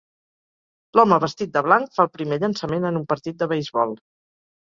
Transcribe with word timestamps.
L'home 0.99 1.19
vestit 1.23 1.51
de 1.57 1.61
blanc 1.67 1.93
fa 1.97 2.05
el 2.05 2.09
primer 2.17 2.39
llançament 2.43 2.89
en 2.91 2.99
un 3.01 3.05
partit 3.13 3.39
de 3.43 3.49
beisbol. 3.53 3.93